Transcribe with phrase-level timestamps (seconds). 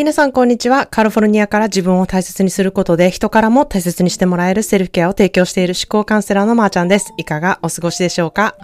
[0.00, 0.86] 皆さん、こんにちは。
[0.86, 7.12] カルフォルニアから自分を大切にすることで、人からも大切にしてもらえるセルフケアを提供している思考カウンセラーのまーちゃんです。
[7.18, 8.56] いかがお過ごしでしょうか、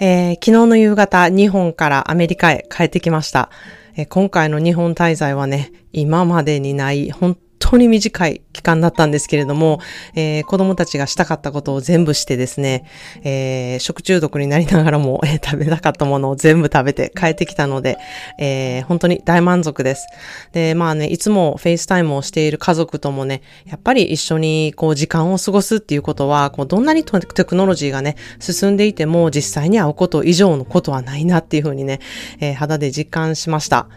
[0.00, 3.50] えー、昨日の夕方、日本からアメリカへ帰ってきました。
[3.94, 9.80] えー、今回の日本滞在はね、今までにない、本当に短い期間だったんですけれども、
[10.14, 12.84] えー、子供たちがしたかったことを全部してですね、
[13.22, 17.98] えー、食中毒になりながらも、えー、食べたかったものを全部食べて帰ってきたので、
[18.38, 20.06] えー、本当に大満足です。
[20.52, 32.00] で、まあね、いつも FaceTime をしている家族ともね、やっぱり一緒にこう時間を過ごすっていうことは、こうどんなにテクノロジーがね、進んでいても実際に会うこと以上のことはないなっていうふうにね、
[32.40, 33.88] えー、肌で実感しました。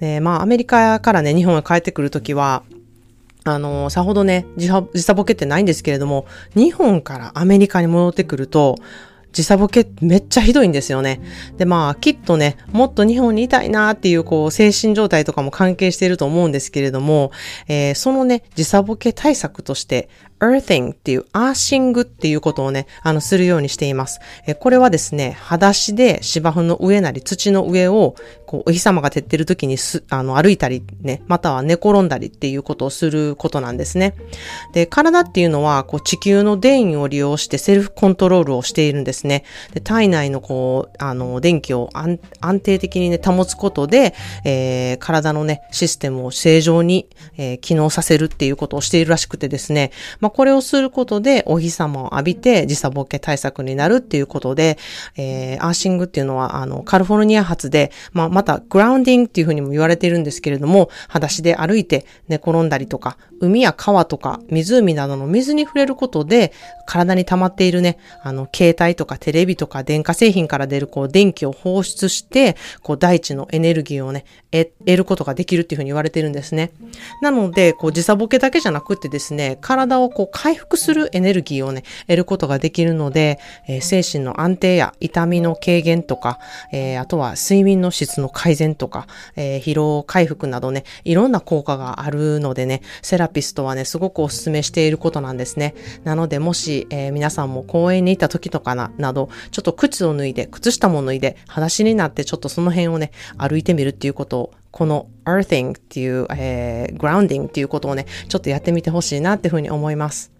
[0.00, 2.64] で、まあアメリカからね、日本へ帰ってくるときは、
[3.44, 4.68] あの、さほどね、時
[5.02, 8.76] 差ボケってないんですけれども、日本からアメリカに戻ってくると、
[9.32, 11.20] 時差ボケめっちゃひどいんですよね。
[11.56, 17.32] で、まあ、きっとね、もっと日本にいたいなっていう、こう、精神状態とかも関係していると思うんですけれども、
[17.66, 20.08] えー、そのね、時差ボケ対策として、
[20.40, 24.20] earthing っていう、アーシングっていうことをね、あの、するようにしています。
[24.46, 28.16] えこれはですね、裸足で芝生の上なり土の上を、
[28.52, 34.14] こう、お日様が照ってる時にす、あの、歩いたりね、または寝転んだりっていうことをすることなんですね。
[34.74, 39.44] で、体っていうのは、こう、地球の電位を利用してセルフコントロールをしているんですね。
[39.72, 42.18] で、体内のこう、あの、電気を安
[42.60, 44.12] 定的にね、保つことで、
[44.44, 47.08] えー、体のね、システムを正常に、
[47.38, 54.76] えー、機能させるっていうことをしているらしくてですね、まあ、これをすることでお日様を浴びて時差ボケ対策になるっていうことで、
[55.16, 66.52] えー、アーシングっていうのは、あの、カリフォルニア発で、まあ、また、グラウンディングっていうふうにも言われているんですけれども、裸足で歩いて寝転んだりとか、海や川とか湖などの水に触れることで、
[66.84, 76.70] 体に溜まっているね、あの、携帯とかテレビとか電化製品から出るこう電気を放出して、こう大地のエネルギーをね、得ることができるっていうふうに言われてるんですね。
[77.22, 86.38] なので、こう時差ボケだけじゃなくてですね、体をこう回復するエネルギーをね、得ることができるので、えー、精神の安定や痛みの軽減とか、
[86.72, 95.74] えー、あとは睡眠の質の改善とか、えー、疲労回復などね、いろんな効果があるのでね、セラピストはね、すごくお勧めしていることなんですね。
[96.04, 104.41] なので、もし、えー、皆さんも公園に行った時とかな、など、ちょっと靴を脱いで、靴下も脱いで、裸足になってちょっとその辺をね、歩いてみるっていうことを
[104.72, 110.32] この earthing っていう、えー、grounding っていうことをね、ちょっとやってみてほしいなっていうふうに思います。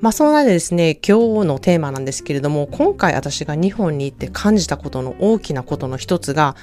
[0.00, 6.56] まあ、その中でですね、今日のテーマなんですけれども、今回私が日本に行って感じたことの大きなことの一つが、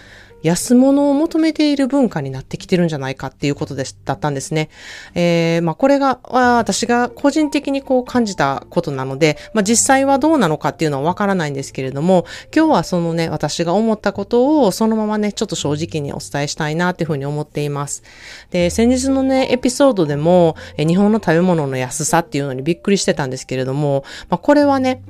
[0.43, 4.69] 安物を求めている文化になってきてるんじゃないかっていうことでだったんですね。
[5.15, 18.03] えー、まあこれが、私が個人的にこう感じたことなので、まあ実際はどうなのかっていうのはわからないんですけれども、今日はそのね、私が思ったことをそのままね、ちょっと正直にお伝えしたいなっていうふうに思っています。
[18.51, 25.01] で、先日のね、エピソードでも、え日本の食べ物の安さっていうのにびっくりしてたんですけれども、まあこれはね、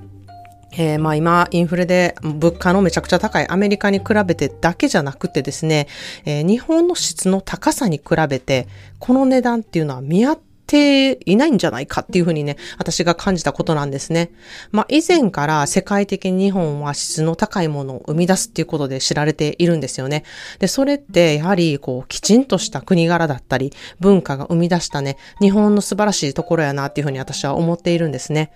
[0.72, 5.88] えー、まあ今、インフレで物価のめちゃくちゃ高いアメリカに比べてだけじゃなくてですね、
[6.25, 8.68] えー、日本の質の高さに比べて、
[9.00, 14.30] この値段っていうのは見合っていないんじゃないかっていうふうにね、私が感じたことなんですね。
[14.72, 20.24] まあ以前から世界的に日本は質の高いものを生み出すっていうことで知られているんですよね。
[20.59, 28.52] で、それってやはりこうきちんとした国柄だったり文化が生み出したね、日本の素晴らしいところやなっていうふうに私は思っているんですね。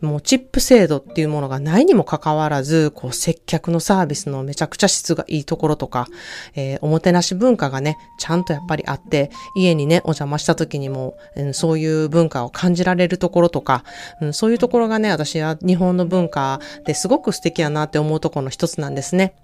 [0.00, 6.06] もうチップ制度っていうものがないにもかかわらず、こう接客のサービスのめちゃくちゃ質がいいところとか、
[6.54, 13.82] えー、おもてなし文化がね、ちゃんとやっぱりあって、家にね、お邪魔した時にも、うんそういう文化を感じられるところとか、
[14.20, 19.34] うん、そういうところがね、私は日本の文化ですごく素敵やなって思うところの一つなんですね。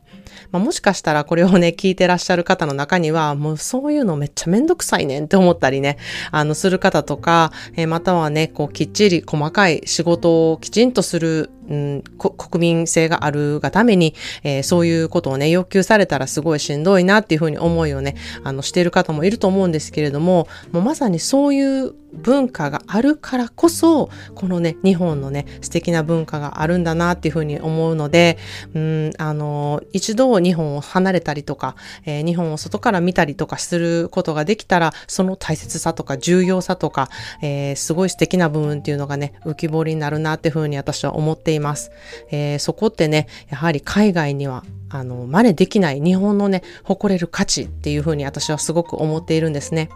[0.50, 5.98] まあ、もしかしたらこれをね、聞いてらっしゃる方の中には、もうそういうのめっちゃめんどくさいねんって思ったりね、
[6.30, 28.38] あの、する方とか、えー、またはね、こう、きっちり細かい仕事をきちんとする、うん、国民性があるがために、えー、そういうことをね、要求されたらすごいしんどいなっていうふうに思いをね、あの、している方もいると思うんですけれども、もうまさにそういう文化があるからこそ、このね、日本のね、素敵な文化があるんだなっていうふうに思うので、
[28.74, 31.74] うん、あの、一度日本を離れたりとか、
[32.04, 37.08] えー、日本を外から見たりとかすることができたら、その大切さとか重要さとか、
[37.40, 41.90] えー、すごい素敵な部分っていうのがね、浮き彫りになるなっていうふうに私は思っています。
[42.30, 49.88] えー、そこってね、やはり海外にはあの、真似できない日本のね、誇れる価値っていうふうに私はすごく思っているんですね。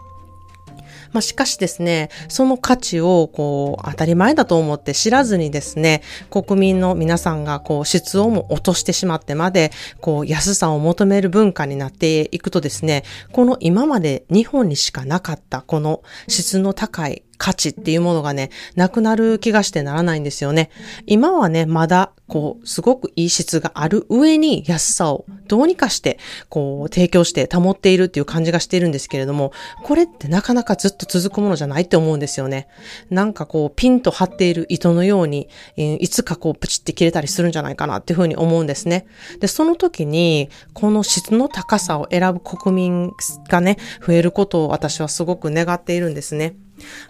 [1.12, 9.70] まあ、しかしですね、その価値をこう当たり前だと思って知らずにですね、国民の皆さんがこう質をも落としてしまってまで、
[10.00, 20.70] こう安さを求める文化になっていくとですね、この今まで日本にしかなかったこの質の高い価値っていうものがね、なくなる気がしてならないんですよね。
[21.06, 26.18] 今はね、まだ、こう、すごくいい質がある上に安さをどうにかして、
[26.48, 29.52] こう、提供して保っているっていう感じがしているんですけれども、
[29.84, 32.66] これってなかなかずっと続くものじゃないって思うんですよね。
[33.10, 39.06] なんかこう、ピンと張っている糸のように、いつかこう、プチって切れたりするんじゃないかなっていうふうに思うんですね。
[39.40, 43.12] で、その時に、この質の高さを選ぶ国民
[43.48, 46.56] がね、増えることを私はすごく願っているんですね。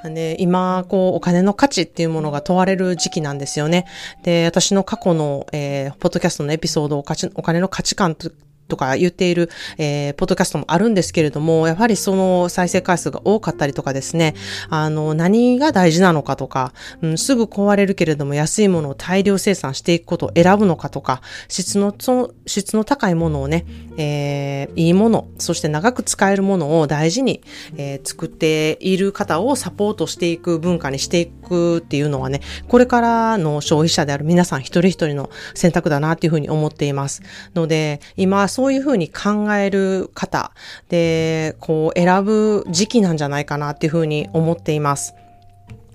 [0.04, 3.86] ね、今、こう、お金の価値っていうものが問われる時期なんですよね。
[4.22, 7.04] で、私の過去の、えー、ポッドキャストのエピソードを
[7.34, 8.30] お金の価値観と
[8.68, 14.34] とか言っている、えー、ポッドキャストもあるんですけれども、やはりその再生回数が多かったりとかですね、
[14.68, 16.72] あの、何が大事なのかとか、
[17.02, 23.64] うん、すぐ壊れるけれども安いものを大量生産していくことを選ぶのかとか、質の、その、質の高いものをね、
[23.96, 27.42] えー、いいもの、そして長く使えるものを大事に、
[27.76, 37.22] えー、作っている方をサポートしていく文化にしていくっていうのはね、これからの消費者である皆さん一人一人の選択だなっていうふうに思っています。
[37.54, 40.50] ので、今、そういうふうに考える方
[40.88, 45.14] で、こう選ぶ時期なんじゃないかなっていうふうに思っています。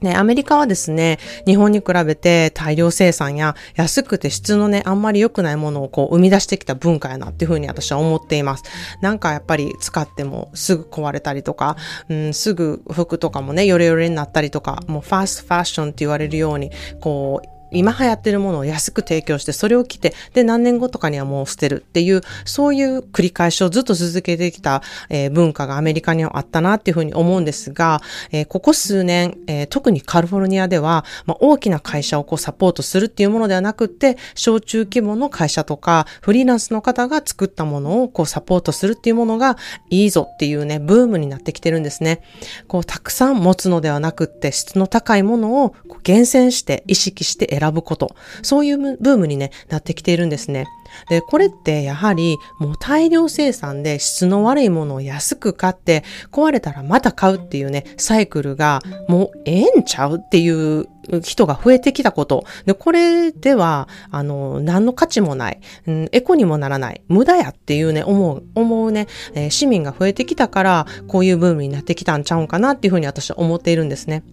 [0.01, 1.17] ね、アメリカはですね、
[1.47, 8.63] 日本に比べて大量生産や安くて質のね、あんまり良くないものをこう生み出してきた文化やなっていうふうに私は思っています。
[9.01, 11.77] なんかやっぱり使ってもすぐ壊れたりとか、
[12.09, 16.69] うん、すぐ服とかもね、ヨレヨレになったりとか、もうファーストファッションって言われるように、
[16.99, 28.01] こう、今流行ってるものを安く提供して、それを着て、で、何年後とかにはもう捨てるっていう、そういう繰り返しをずっと続けてきた、えー、文化がアメリカにはあったなっていうふうに思うんですが、
[28.31, 39.57] えー、ここ数年、えー、特にカリフォルニアでは、まあ、大きな会社をこうサポートするっていうものではなくて、小中規模の会社とか、フリーランスの方が作ったものをこうサポートするっていうものが
[39.89, 42.21] いいぞっていうね、ブームになってきてるんですね。
[42.67, 48.15] こう、たくさん持つのではなくって、質の高いものを厳選して意識して選選ぶこと。
[48.41, 50.65] そういうブームにね、なってきているんですね。
[51.09, 60.87] で、これってやはりもう大量生産で質の悪いものを安く買って壊れたらまた買うっていうね、サイクルがもうええんちゃうっていう
[61.23, 62.45] 人が増えてきたこと。
[62.65, 74.23] で、これでは、あの、何の価値もない、うん、エコにもならない、無駄やっていうね、思う、思うね、えー、市民が増えてきたから、こういうブームになってきたんちゃうんかなっていうふうに私は思っているんですね。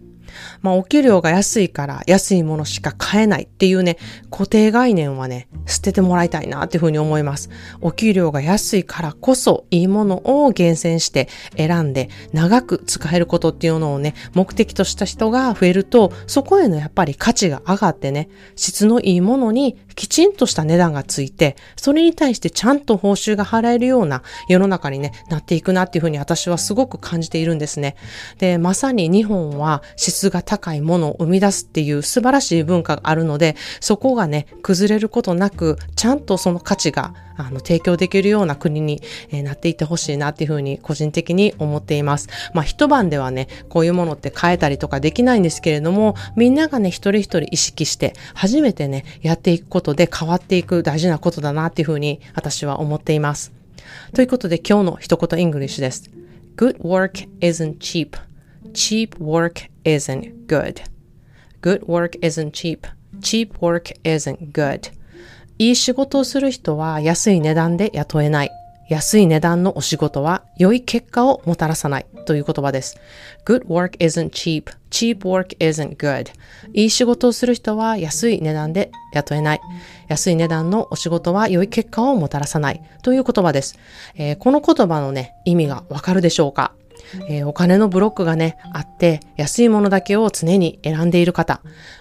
[0.63, 3.99] まあ、お給料が安いから安いものしか買えないっていうね、
[4.31, 7.51] 固定概念はね、捨ててもらいたいなっていうふうに思います。
[7.81, 27.97] お給料が安いからこそいいものを厳選して選んで長く使えることっていうのをね、目的とした人が増えると、そこへのやっぱり価値が上がってね、質のいいものにきちんとした値段がついて、それに対してちゃんと報酬が払えるような世の中にね、なっていくなっていうふうに私はすごく感じているんですね。
[28.39, 39.01] で、まさに日本は質が高いものを生み出すっていう素晴らしい文化があるので、そこがね、崩れることなく、ちゃんとその価値があの、提供できるような国に、
[39.31, 42.29] え、なっていってほしいなっていうふうに個人的に思っています。
[42.53, 53.53] まあ、一晩ではね、こういうものって変えたりとかできないんですけれども、みんながね、一人一人意識して、初めてね、やっていくことで変わっていく大事なことだなっていうふうに私は思っています。
[54.15, 56.11] ということで今日の一言 English です。
[56.57, 58.19] Good work isn't cheap.
[58.73, 60.83] Cheap work isn't good.
[61.63, 62.87] Good work isn't cheap.
[63.21, 64.93] Cheap work isn't good.
[65.59, 68.51] いい仕事をする人は安い値段で雇えない。
[68.89, 72.99] 安い値段のお仕事は良い結果をもたらさないという言葉です。
[73.47, 74.65] Good work isn't cheap.
[74.91, 76.31] Cheap work isn't good.
[76.75, 79.61] いい仕事をする人は安い値段で雇えない。
[80.09, 83.79] 安い値段のお仕事は良い結果をもたらさないという言葉です。
[84.15, 86.75] えー、この言葉のね、意味がわかるでしょうか？
[87.29, 91.61] えー、お金のブロックがね、あって、安いものだけを常に選んでいる方、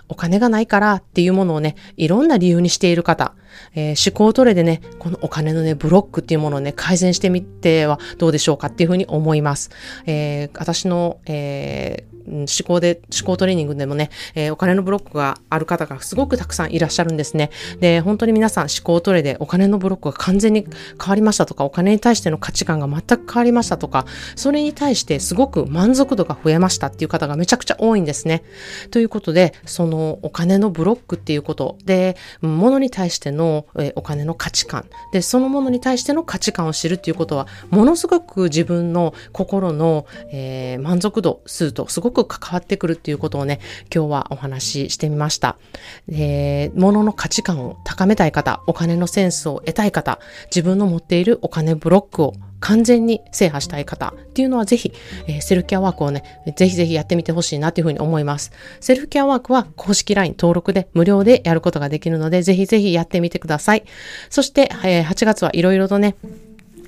[0.10, 3.34] お金がないからっていうものをね、いろんな理由にしている方、
[3.76, 9.72] えー、思考トレでね、このお金のね、ブロックっていうものをね、改善してみてはどうでしょうかっていうふうに思います。
[10.06, 17.50] えー、私の、えー思考で、思考トレーニングでもね、えー、お金のブロックがある方がすごくたくさんいらっしゃるんですね。
[17.80, 20.66] で、本当に皆さん思考トレでお金のブロックが完全に
[21.00, 24.06] 変わりましたとか、お金に対しての価値観が全く変わりましたとか、
[24.36, 28.44] それに対してすごく満足度が増えましたっていう方がめちゃくちゃ多いんですね。
[28.92, 43.60] ということで、そのお金のブロックっていうことで、物に対しての、えー、お金の価値観で、そのものに対しての価値観を知るっていうことは、ものすごく自分の心の、えー、満足度数とすごくく関わってくるっていうことをね、
[43.94, 45.58] 今日はお話ししてみました。
[46.10, 54.92] えー、物の価値観を高めたい方、お金のセンスを得たい方、自分の持っているお金ブロックを完全に制覇したい方っていうのはぜひ、
[55.28, 56.24] えー、セルフケアワークをね、
[56.56, 58.52] ぜひぜひやってみてほしいなというふうに思います。
[58.80, 63.84] セルフケアワークは公式 LINE 登録で無料でやることができるので、ぜひぜひやってみてください。
[64.30, 66.16] そして、えー、8月はいろいろとね、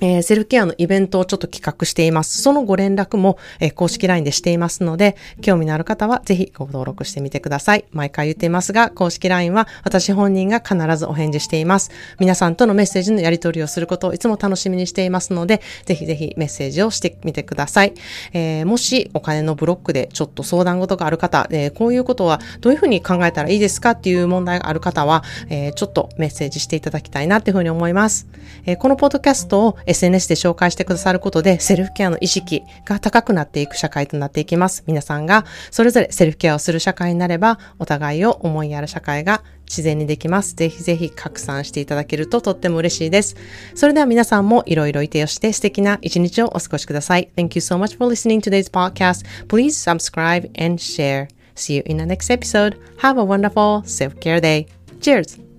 [0.00, 2.42] えー、セルフケアのイベントをちょっと企画しています。
[2.42, 7.84] そのご連絡も、えー、公式 LINE でしていますので、興味のある方はぜひご登録してみてください。
[7.92, 11.90] 毎回言っていますが、公式 LINE は私本人が必ずお返事しています。
[12.18, 17.94] 皆さんとのメッセージのやり取りをすることをいつも楽しみにしていますので、ぜひぜひメッセージをしてみてください。
[18.32, 28.26] えー、もしお金のブロックでちょっと相談事がある方、えー、こういうことはどういうふうに考えたらいいですかっていう問題がある方は、えー、ちょっとメッセージしていただきたいなっていうふうに思います。
[28.66, 34.84] えー、このポッドキャストを SNS で紹介してくださることで、セルフケアの意識が高くなっていく社会となっていきます。
[34.86, 40.54] 皆さんがそれぞれセルフケアをする社会になれば、お互いを思いやる社会が自然にできます。
[40.54, 43.36] ぜひぜひ拡散していただけるととっても嬉しいです。
[43.74, 47.30] それでは皆さんもいろいろいてよして素敵な一日をお過ごしください。
[47.36, 49.24] Thank you so much for listening to today's podcast.
[49.46, 51.28] Please subscribe and share.
[51.54, 52.78] See you in the next episode.
[52.98, 54.66] Have a wonderful self-care day.
[55.00, 55.49] Cheers!